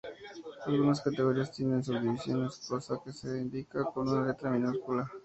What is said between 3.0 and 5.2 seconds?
que se indica con una letra minúscula.